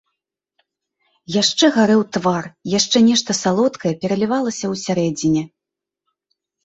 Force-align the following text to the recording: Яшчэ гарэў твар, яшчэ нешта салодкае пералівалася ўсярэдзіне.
Яшчэ 1.41 1.65
гарэў 1.75 2.01
твар, 2.17 2.43
яшчэ 2.77 2.97
нешта 3.09 3.31
салодкае 3.43 3.93
пералівалася 4.07 4.65
ўсярэдзіне. 4.75 5.43